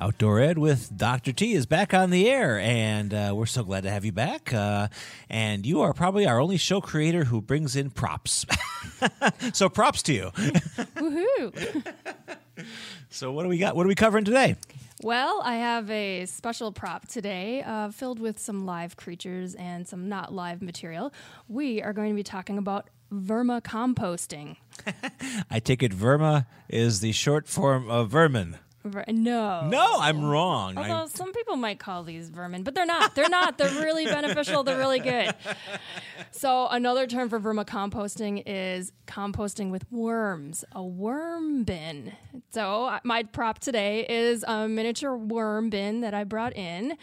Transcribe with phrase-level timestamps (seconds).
[0.00, 1.32] Outdoor Ed with Dr.
[1.32, 4.54] T is back on the air, and uh, we're so glad to have you back.
[4.54, 4.86] Uh,
[5.28, 8.46] and you are probably our only show creator who brings in props.
[9.52, 10.30] so props to you.
[10.94, 11.92] Woohoo!
[13.10, 13.74] so what do we got?
[13.74, 14.54] What are we covering today?
[15.02, 20.08] Well, I have a special prop today uh, filled with some live creatures and some
[20.08, 21.12] not live material.
[21.48, 24.58] We are going to be talking about vermicomposting.
[25.50, 28.58] I take it verma is the short form of vermin.
[28.88, 29.68] Ver- no.
[29.68, 30.76] No, I'm wrong.
[30.76, 33.14] Although I'm- some people might call these vermin, but they're not.
[33.14, 33.58] They're not.
[33.58, 34.62] They're really beneficial.
[34.64, 35.34] They're really good.
[36.30, 42.12] So another term for vermicomposting is composting with worms, a worm bin.
[42.50, 46.96] So my prop today is a miniature worm bin that I brought in.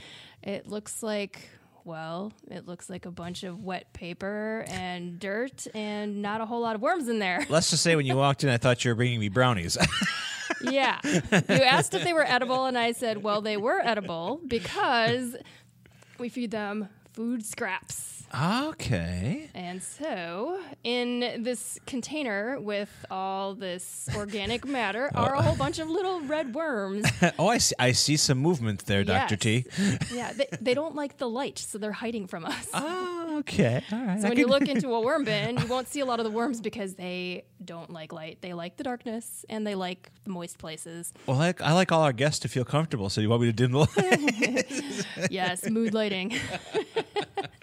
[0.44, 1.50] It looks like
[1.84, 6.62] well, it looks like a bunch of wet paper and dirt and not a whole
[6.62, 7.46] lot of worms in there.
[7.48, 9.78] Let's just say when you walked in, I thought you were bringing me brownies.
[10.62, 11.00] Yeah.
[11.04, 15.36] You asked if they were edible, and I said, well, they were edible because
[16.20, 18.26] we feed them food scraps.
[18.38, 19.50] okay.
[19.54, 25.42] And so, in this container with all this organic matter are a oh.
[25.42, 27.06] whole bunch of little red worms.
[27.38, 29.36] Oh, I see, I see some movement there, Dr.
[29.36, 29.66] T.
[30.14, 32.70] Yeah, they, they don't like the light, so they're hiding from us.
[32.74, 33.84] Oh, okay.
[33.92, 34.20] All right.
[34.20, 36.26] So I when you look into a worm bin, you won't see a lot of
[36.26, 38.40] the worms because they don't like light.
[38.42, 41.14] They like the darkness and they like the moist places.
[41.28, 43.54] well, I, I like all our guests to feel comfortable, so you want me to
[43.54, 45.06] dim the light?
[45.32, 46.38] Yes, mood lighting.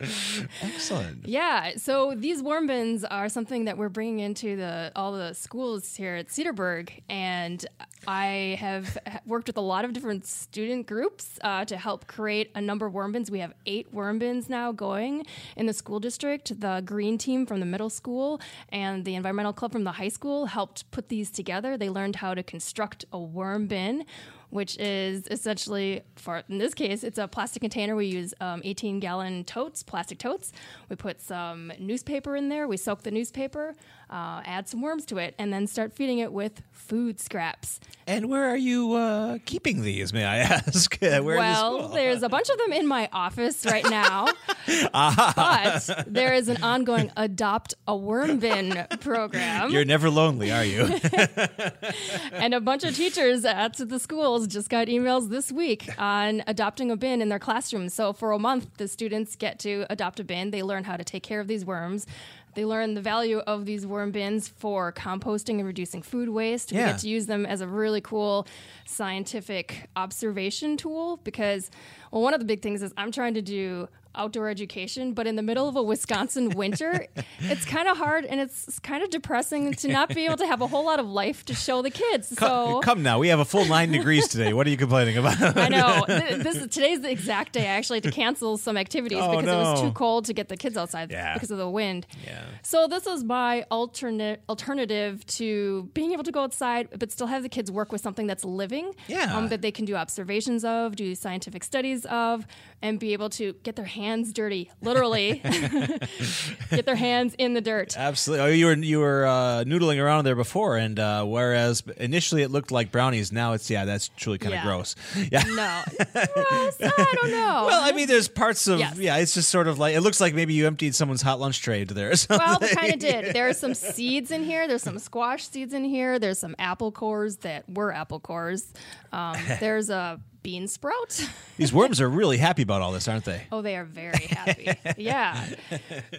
[0.62, 1.27] Excellent.
[1.27, 5.94] Yeah, so these worm bins are something that we're bringing into the all the schools
[5.97, 7.65] here at Cedarburg, and
[8.06, 12.60] I have worked with a lot of different student groups uh, to help create a
[12.60, 13.30] number of worm bins.
[13.30, 15.24] We have eight worm bins now going
[15.56, 16.60] in the school district.
[16.60, 20.46] The green team from the middle school and the environmental club from the high school
[20.46, 21.76] helped put these together.
[21.76, 24.04] They learned how to construct a worm bin
[24.52, 29.00] which is essentially for in this case it's a plastic container we use um, 18
[29.00, 30.52] gallon totes plastic totes
[30.91, 33.74] we put some newspaper in there we soak the newspaper
[34.12, 38.28] uh, add some worms to it and then start feeding it with food scraps And
[38.28, 40.98] where are you uh, keeping these, may I ask?
[41.00, 44.26] where in the well there's a bunch of them in my office right now
[44.92, 50.82] but there is an ongoing adopt a worm bin program You're never lonely, are you?
[52.32, 56.90] and a bunch of teachers at the schools just got emails this week on adopting
[56.90, 57.94] a bin in their classrooms.
[57.94, 60.50] So for a month, the students get to adopt a bin.
[60.50, 62.06] They learn how to take care of these worms.
[62.54, 66.70] They learn the value of these worm bins for composting and reducing food waste.
[66.70, 68.47] We get to use them as a really cool
[68.84, 71.71] scientific observation tool because,
[72.10, 75.36] well, one of the big things is I'm trying to do outdoor education, but in
[75.36, 77.06] the middle of a Wisconsin winter,
[77.41, 80.60] it's kind of hard and it's kind of depressing to not be able to have
[80.60, 82.28] a whole lot of life to show the kids.
[82.28, 83.18] So come, come now.
[83.18, 84.53] We have a full nine degrees today.
[84.53, 85.41] What are you complaining about?
[85.56, 88.76] I know Th- this is today's the exact day I actually had to cancel some
[88.76, 91.34] activities Oh, because it was too cold to get the kids outside Yeah.
[91.34, 92.06] because of the wind.
[92.24, 92.44] Yeah.
[92.62, 97.42] So this is my alternate alternative to being able to go outside but still have
[97.42, 98.92] the kids work with something that's living.
[99.08, 99.34] Yeah.
[99.36, 102.47] Um, that they can do observations of, do scientific studies of,
[102.82, 105.41] and be able to get their hands hands dirty, literally.
[106.71, 107.97] get their hands in the dirt.
[107.97, 108.45] Absolutely.
[108.45, 112.51] Oh, you were you were uh, noodling around there before, and uh, whereas initially it
[112.51, 114.65] looked like brownies, now it's yeah, that's truly kind of Yeah.
[114.65, 114.95] gross.
[115.33, 115.43] Yeah.
[115.45, 115.83] No,
[116.34, 117.65] Gross, I don't know.
[117.66, 118.99] Well, I mean, there's parts of Yes.
[118.99, 119.16] yeah.
[119.19, 121.81] It's just sort of like it looks like maybe you emptied someone's hot lunch tray
[121.83, 122.13] into there.
[122.28, 123.34] Well, we kind of did.
[123.34, 124.66] There are some seeds in here.
[124.69, 126.19] There's some squash seeds in here.
[126.19, 128.72] There's some apple cores that were apple cores.
[129.13, 131.28] Um, there's a bean sprout.
[131.56, 133.47] These worms are really happy about all this, aren't they?
[133.53, 134.71] Oh, they are very happy.
[134.97, 135.47] yeah.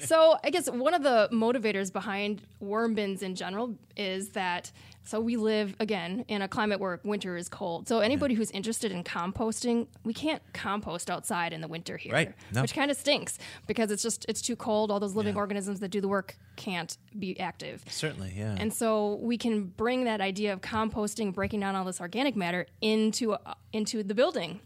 [0.02, 4.72] So I guess one of the motivators behind worm bins in general is that
[5.06, 7.90] so we live again in a climate where winter is cold.
[7.90, 12.34] So anybody who's interested in composting, we can't compost outside in the winter here, Right.
[12.54, 12.62] No.
[12.62, 13.38] which kind of stinks
[13.68, 14.92] because it's just it's too cold.
[14.92, 17.84] All those living organisms that do the work can't be active.
[17.90, 18.56] Certainly, yeah.
[18.58, 22.66] And so we can bring that idea of composting, breaking down all this organic matter
[22.80, 23.36] into
[23.74, 24.60] into the building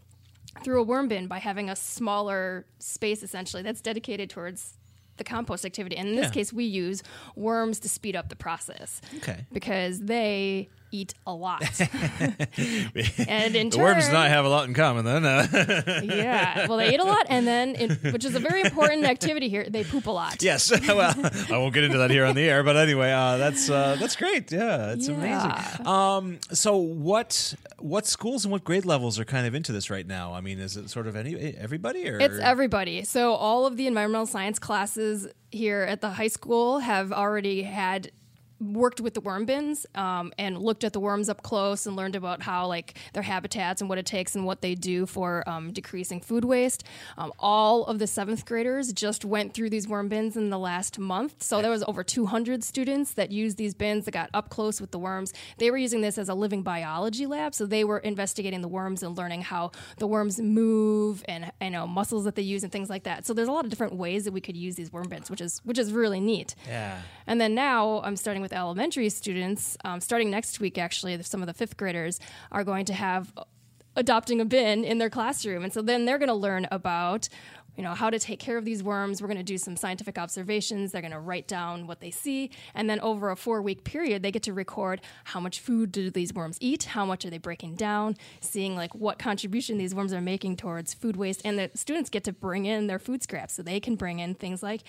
[0.62, 4.74] through a worm bin by having a smaller space essentially that's dedicated towards
[5.16, 5.96] the compost activity.
[5.96, 6.30] And in this Yeah.
[6.30, 7.02] case, we use
[7.34, 9.00] worms to speed up the process.
[9.16, 9.46] Okay.
[9.52, 11.62] Because they eat a lot.
[12.58, 15.22] and in the turn, worms and I have a lot in common then.
[16.08, 19.48] Yeah, well, they eat a lot, and then, it, which is a very important activity
[19.48, 20.42] here, they poop a lot.
[20.42, 20.70] yes.
[20.88, 21.14] well,
[21.50, 24.16] I won't get into that here on the air, but anyway, uh, that's uh, that's
[24.16, 24.50] great.
[24.50, 25.14] Yeah, it's Yeah.
[25.14, 25.86] amazing.
[25.86, 30.06] Um, so what what schools and what grade levels are kind of into this right
[30.06, 30.32] now?
[30.34, 33.04] I mean, is it sort of any everybody or It's everybody.
[33.04, 38.10] So all of the environmental science classes here at the high school have already had
[38.60, 42.16] worked with the worm bins um, and looked at the worms up close and learned
[42.16, 45.72] about how like their habitats and what it takes and what they do for um,
[45.72, 46.84] decreasing food waste.
[47.16, 50.98] Um, all of the seventh graders just went through these worm bins in the last
[50.98, 51.42] month.
[51.42, 54.90] So there was over 200 students that used these bins that got up close with
[54.90, 55.32] the worms.
[55.58, 59.02] They were using this as a living biology lab so they were investigating the worms
[59.02, 62.90] and learning how the worms move and you know muscles that they use and things
[62.90, 63.26] like that.
[63.26, 65.40] So there's a lot of different ways that we could use these worm bins which
[65.40, 66.54] is which is really neat.
[66.66, 67.00] Yeah.
[67.26, 69.76] and then now I'm starting with elementary students.
[69.84, 73.32] Um, starting next week, actually, some of the fifth graders are going to have
[73.96, 77.28] adopting a bin in their classroom, and so then they're going to learn about.
[77.76, 79.22] You know how to take care of these worms.
[79.22, 80.90] We're going to do some scientific observations.
[80.90, 84.32] They're going to write down what they see, and then over a four-week period, they
[84.32, 87.76] get to record how much food do these worms eat, how much are they breaking
[87.76, 92.10] down, seeing like what contribution these worms are making towards food waste, and the students
[92.10, 94.82] get to bring in their food scraps, so they can bring in things like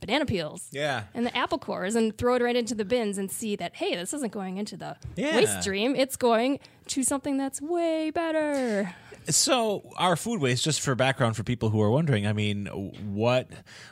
[0.00, 1.04] banana peels, Yeah.
[1.14, 3.94] and the apple cores and throw it right into the bins and see that hey
[3.96, 5.36] this isn't going into the Yeah.
[5.36, 6.58] waste stream it's going
[6.88, 8.94] to something that's way better
[9.28, 12.66] So our food waste, just for background for people who are wondering, I mean,
[13.14, 13.48] what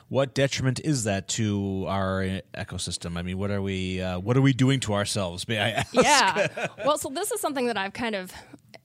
[0.09, 3.15] what detriment is that to our ecosystem?
[3.15, 5.47] I mean, what are we uh, what are we doing to ourselves?
[5.47, 5.93] May I ask?
[5.93, 8.33] yeah well so this is something that i've kind of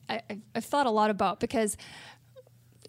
[0.09, 1.77] I, I- i've thought a lot about because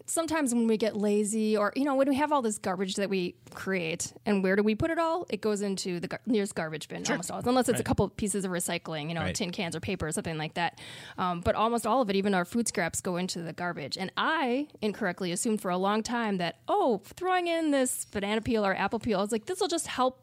[0.08, 3.10] sometimes when we get lazy or you know when we have all this garbage that
[3.10, 5.26] we create and where do we put it all?
[5.28, 8.44] It goes into the gar- nearest garbage bin almost always unless it's a couple pieces
[8.44, 9.34] of recycling you know Right.
[9.34, 10.78] tin cans or paper or something like that.
[11.18, 13.96] Um, but almost all of it even our food scraps go into the garbage.
[13.98, 18.64] And i incorrectly assumed for a long time that oh throwing in this banana peel
[18.64, 20.22] or apple peel i was like this will just help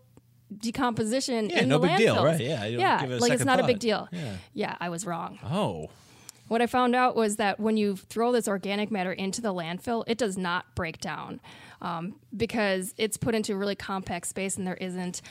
[0.60, 3.44] decomposition Yeah, in no the big deal, right, yeah, yeah give it a like it's
[3.46, 4.08] not a big deal.
[4.12, 4.36] Yeah.
[4.54, 5.40] yeah i was wrong.
[5.44, 5.90] Oh,
[6.48, 10.04] what I found out was that when you throw this organic matter into the landfill,
[10.08, 11.40] it does not break down
[11.82, 15.22] um, because it's put into a really compact space and there isn't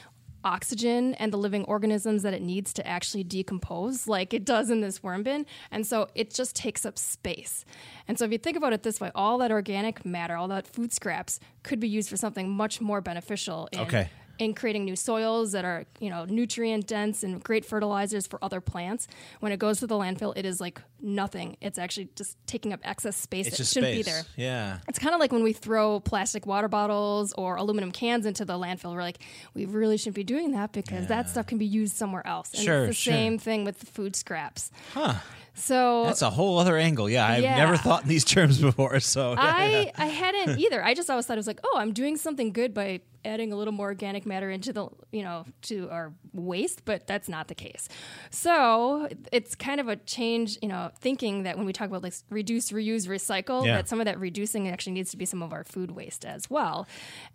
[0.45, 4.81] oxygen and the living organisms that it needs to actually decompose like it does in
[4.81, 5.47] this worm bin.
[5.71, 7.65] And so it just takes up space.
[8.09, 10.67] And so if you think about it this way, all that organic matter, all that
[10.67, 14.09] food scraps could be used for something much more beneficial in Okay.
[14.39, 18.61] In creating new soils that are you know nutrient dense and great fertilizers for other
[18.61, 19.07] plants
[19.41, 22.81] when it goes to the landfill it is like nothing it's actually just taking up
[22.85, 24.07] excess space it's that shouldn't space.
[24.07, 24.79] be there Yeah.
[24.89, 28.55] it's kind of like when we throw plastic water bottles or aluminum cans into the
[28.55, 28.95] landfill.
[28.95, 29.19] We're like,
[29.55, 32.53] we really shouldn't be doing that because that stuff can be used somewhere else.
[32.55, 33.13] And Sure, it's the sure.
[33.13, 34.71] same thing with the food scraps.
[34.95, 35.15] Huh.
[35.55, 37.11] So That's a whole other angle.
[37.11, 37.57] Yeah, I've Yeah.
[37.57, 38.99] never thought in these terms before.
[39.01, 40.83] So I I hadn't either.
[40.85, 43.57] I just always thought it was like, oh, I'm doing something good by adding a
[43.57, 47.55] little more organic matter into the you know to our waste, but that's not the
[47.55, 47.89] case.
[48.31, 52.15] So it's kind of a change, you know, thinking that when we talk about like
[52.31, 53.77] reduce, reuse, recycle, Yeah.
[53.77, 56.49] that some of that reducing actually needs to be some of our food waste as
[56.51, 56.87] well.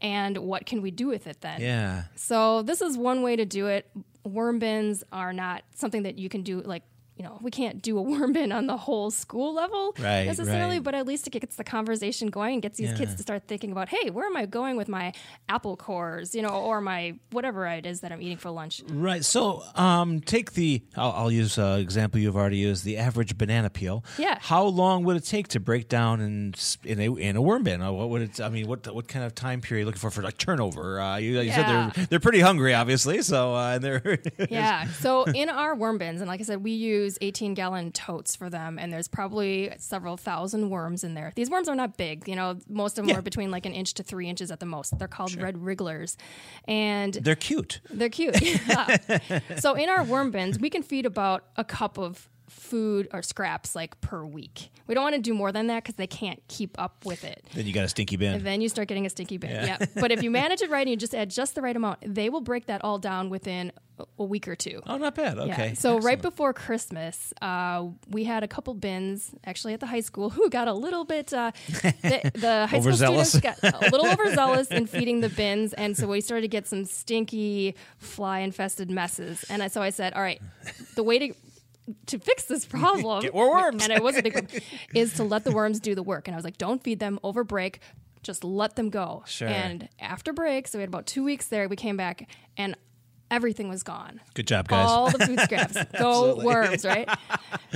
[0.02, 1.62] And what can we do with it then?
[1.62, 2.04] yeah.
[2.16, 3.90] So this is one way to do it.
[4.24, 6.84] Worm bins are not something that you can do like
[7.18, 10.76] you know, we can't do a worm bin on the whole school level Right, necessarily,
[10.76, 10.84] right.
[10.84, 12.98] but at least it gets the conversation going and gets these Yeah.
[12.98, 15.14] kids to start thinking about, hey, where am I going with my
[15.50, 18.84] apple cores, you know, or my whatever it is that I'm eating for lunch.
[18.88, 19.24] Right.
[19.26, 20.84] So, um, take the.
[20.96, 22.84] I'll, I'll use an example you've already used.
[22.84, 24.04] The average banana peel.
[24.18, 24.38] Yeah.
[24.42, 27.82] How long would it take to break down in in a in a worm bin?
[27.82, 28.42] What would it?
[28.42, 31.00] I mean, what what kind of time period are you looking for for like turnover?
[31.00, 31.56] Uh, you, you Yeah.
[31.56, 33.22] said they're they're pretty hungry, obviously.
[33.22, 34.20] So uh, and they're
[34.50, 34.88] Yeah.
[35.00, 38.50] So in our worm bins, and like I said, we use 18 gallon totes for
[38.50, 41.32] them, and there's probably several thousand worms in there.
[41.36, 43.20] These worms are not big, you know, most of them Yeah.
[43.20, 44.98] are between like an inch to three inches at the most.
[45.00, 46.18] They're called red wrigglers.
[46.68, 47.80] And they're cute.
[47.90, 48.36] they're cute.
[48.68, 49.40] Yeah.
[49.58, 53.76] so in our worm bins, we can feed about a cup of food or scraps
[53.76, 54.70] like per week.
[54.88, 57.46] We don't want to do more than that because they can't keep up with it.
[57.54, 58.36] Then you got a stinky bin.
[58.36, 59.50] And then you start getting a stinky bin.
[59.52, 59.78] Yeah.
[59.80, 59.86] Yeah.
[59.96, 62.30] but if you manage it right and you just add just the right amount, they
[62.30, 63.72] will break that all down within
[64.18, 64.82] a- week or two.
[64.86, 65.38] oh, not bad.
[65.38, 65.68] Okay.
[65.70, 65.74] Yeah.
[65.74, 70.30] So right before Christmas, uh, we had a couple bins actually at the high school
[70.36, 71.34] who got a little bit.
[71.34, 75.96] Uh, the, the high school students got a little overzealous in feeding the bins, and
[75.98, 79.46] so we started to get some stinky, fly-infested messes.
[79.50, 80.42] And I, so I said, "All right,
[80.96, 81.34] the way to."
[82.08, 83.82] To fix this problem, Get more worms.
[83.82, 84.62] and it was a big
[84.94, 86.28] is to let the worms do the work.
[86.28, 87.80] And I was like, don't feed them over break,
[88.24, 89.24] just let them go.
[89.26, 89.48] Sure.
[89.48, 92.28] And after break, so we had about two weeks there, we came back
[92.58, 92.76] and
[93.32, 94.22] everything was gone.
[94.34, 94.88] Good job, guys.
[94.88, 95.78] all the food scraps.
[96.00, 97.10] Go worms right?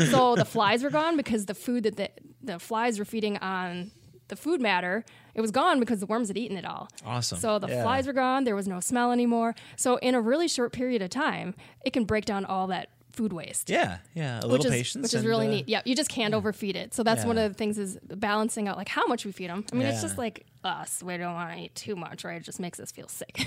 [0.10, 2.10] So the flies were gone because the food that the,
[2.42, 3.92] the flies were feeding on
[4.30, 5.04] the food matter
[5.34, 6.90] it was gone because the worms had eaten it all.
[7.06, 7.38] Awesome.
[7.38, 7.84] so the Yeah.
[7.84, 8.44] flies were gone.
[8.44, 9.56] There was no smell anymore.
[9.78, 11.56] So in a really short period of time
[11.86, 14.40] it can break down all that food waste yeah, yeah.
[14.40, 15.70] A which little is patience, which is really uh, neat.
[15.70, 16.94] Yeah, you just can't overfeed it.
[16.94, 19.66] So that's one of the things is balancing out like how much we feed them.
[19.72, 21.02] I mean, it's just like us.
[21.04, 22.40] We don't want to eat too much, right?
[22.40, 23.46] It just makes us feel sick.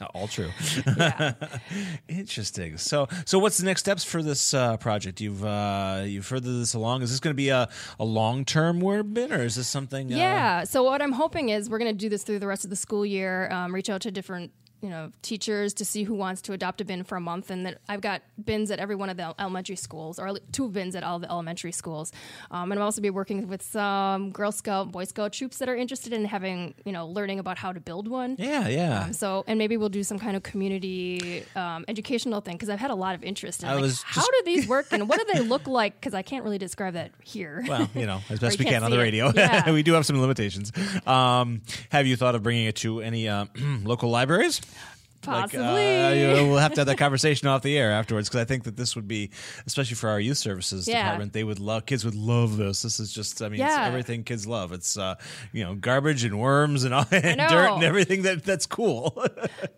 [0.14, 0.50] All true.
[0.96, 1.34] yeah.
[2.08, 2.76] Interesting.
[2.76, 5.20] So, so what's the next steps for this uh, project?
[5.20, 7.02] You've uh, you've furthered this along.
[7.02, 7.68] Is this going to be a,
[7.98, 10.12] a long term bin, or is this something?
[10.12, 10.64] Uh, Yeah.
[10.64, 12.76] So what I'm hoping is we're going to do this through the rest of the
[12.76, 13.50] school year.
[13.50, 16.84] Um, reach out to different you know teachers to see who wants to adopt a
[16.84, 19.76] bin for a month, and that I've got bins at every one of the elementary
[19.76, 22.12] schools, or two bins at all the elementary schools.
[22.50, 25.76] Um, and I'll also be working with some Girl Scout, Boy Scout troops that are
[25.76, 28.36] interested in having you know learning about how to build one.
[28.38, 29.04] yeah, yeah.
[29.04, 32.80] Um, so, and maybe we'll do some kind of community um, educational thing because I've
[32.80, 35.18] had a lot of interest in I like, was how do these work and what
[35.18, 35.94] do they look like?
[36.00, 37.64] Because I can't really describe that here.
[37.68, 39.30] well, you know, as best we can't on the radio.
[39.42, 39.70] Yeah.
[39.72, 40.72] we do have some limitations.
[41.06, 43.46] Um, have you thought of bringing it to any uh,
[43.84, 44.60] local libraries?
[45.26, 46.00] Like, Possibly.
[46.02, 48.44] uh, you know, we'll have to have that conversation off the air afterwards because I
[48.44, 49.30] think that this would be,
[49.66, 51.02] especially for our youth services Yeah.
[51.04, 51.86] department, they would love.
[51.86, 52.82] Kids would love this.
[52.82, 53.86] This is just, I mean, it's Yeah.
[53.86, 54.72] everything kids love.
[54.72, 55.14] It's uh,
[55.52, 59.24] you know, garbage and worms and, all, and dirt and everything that that's cool.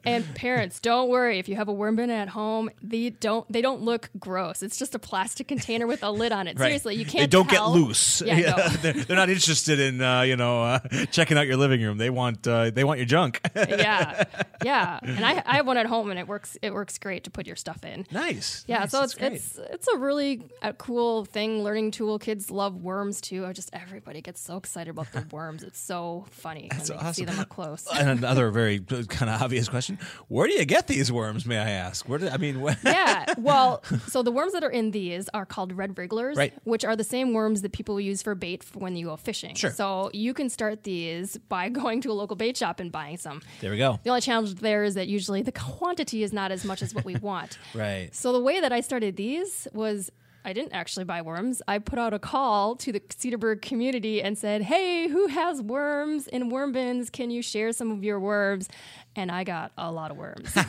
[0.07, 2.69] And parents, don't worry if you have a worm bin at home.
[2.83, 4.63] They don't they don't look gross.
[4.63, 6.59] It's just a plastic container with a lid on it.
[6.59, 6.67] Right.
[6.67, 7.23] Seriously, you can't.
[7.23, 7.73] They don't tell.
[7.73, 8.21] get loose.
[8.21, 8.69] Yeah, no.
[8.69, 10.79] they're, they're not interested in uh, you know uh,
[11.11, 11.97] checking out your living room.
[11.97, 13.41] They want uh, they want your junk.
[13.57, 14.25] yeah,
[14.63, 14.99] yeah.
[15.03, 16.57] And I, I have one at home, and it works.
[16.63, 18.07] It works great to put your stuff in.
[18.11, 18.65] nice.
[18.67, 18.91] Yeah, Nice.
[18.91, 22.19] so it's it's it's a really uh cool thing, learning tool.
[22.19, 23.45] Kids love worms too.
[23.47, 25.63] I just everybody gets so excited about the worms.
[25.63, 27.87] It's so funny when they see them up close.
[27.95, 29.99] and another very kind of obvious question:
[30.29, 31.47] Where do you get these worms?
[31.47, 32.09] May I ask?
[32.09, 32.61] Where do I mean?
[32.61, 33.25] Where, yeah.
[33.39, 36.53] Well, so the worms that are in these are called red wrigglers, Right.
[36.65, 39.55] which are the same worms that people use for bait for when you go fishing.
[39.55, 39.71] Sure.
[39.71, 43.43] So you can start these by going to a local bait shop and buying some.
[43.61, 43.99] There we go.
[44.03, 47.05] The only challenge there is that usually the quantity is not as much as what
[47.05, 47.59] we want.
[47.75, 48.11] Right.
[48.15, 50.11] So the way that I started these was
[50.47, 51.63] I didn't actually buy worms.
[51.67, 56.29] I put out a call to the Cedarburg community and said, "Hey, who has worms
[56.29, 57.09] in worm bins?
[57.09, 58.69] Can you share some of your worms?"
[59.17, 60.55] And I got a lot of worms.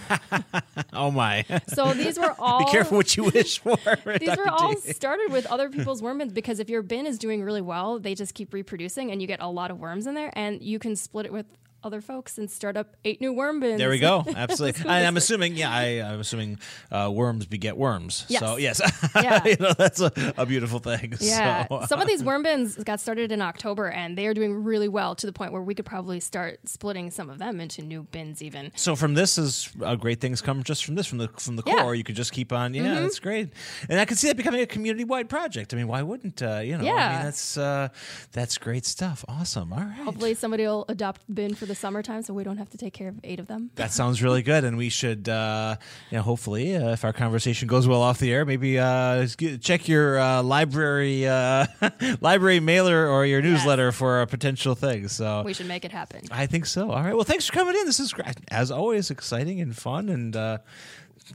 [0.94, 1.44] Oh my!
[1.68, 3.76] so these were all Be careful what you wish for.
[4.18, 7.44] these were all started with other people's worm bins because if your bin is doing
[7.44, 10.32] really well, they just keep reproducing and you get a lot of worms in there
[10.34, 11.46] and you can split it with
[11.86, 13.78] other folks and start up eight new worm bins.
[13.78, 14.24] There we go.
[14.36, 14.90] Absolutely.
[14.90, 16.60] I, I'm assuming, yeah, I, I'm assuming
[16.92, 18.26] uh, worms beget worms.
[18.28, 18.42] Yes.
[18.42, 18.82] So yes,
[19.16, 19.44] Yeah.
[19.46, 21.14] you know that's a, a beautiful thing.
[21.20, 21.68] Yeah.
[21.68, 24.88] So, Some of these worm bins got started in October and they are doing really
[24.90, 28.04] well to the point where we could probably start splitting some of them into new
[28.12, 28.72] bins even.
[28.76, 31.64] So from this is uh, great things come just from this from the from the
[31.66, 31.74] Yeah.
[31.76, 31.82] Mm-hmm.
[31.84, 31.96] core.
[31.96, 32.74] You could just keep on.
[32.74, 33.50] Yeah, that's great.
[33.90, 35.74] And I can see that becoming a community wide project.
[35.74, 36.84] I mean, why wouldn't uh, you know?
[36.84, 37.14] I Yeah.
[37.18, 37.90] mean, that's uh,
[38.32, 39.24] that's great stuff.
[39.28, 39.72] Awesome.
[39.72, 39.94] All right.
[40.04, 43.10] Hopefully somebody will adopt bin for the summertime so we don't have to take care
[43.10, 43.72] of eight of them.
[43.76, 45.76] That sounds really good, and we should, uh,
[46.10, 49.28] you know, hopefully, uh, if our conversation goes well off the air, maybe uh,
[49.62, 51.68] check your uh, library uh,
[52.22, 55.08] library mailer or your newsletter for a potential thing.
[55.08, 56.22] So We should make it happen.
[56.32, 56.92] I think so.
[56.92, 57.14] All right.
[57.14, 57.86] Well, thanks for coming in.
[57.86, 58.14] This is
[58.50, 60.58] as always exciting and fun and uh,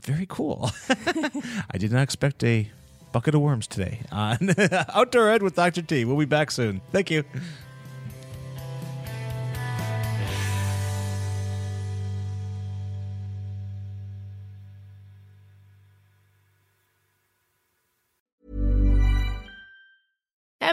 [0.03, 0.71] very cool.
[1.71, 2.69] I did not expect a
[3.11, 4.53] bucket of worms today on
[4.93, 5.81] Outdoor Ed with Dr.
[5.81, 6.05] T.
[6.05, 6.81] We'll be back soon.
[6.91, 7.23] Thank you.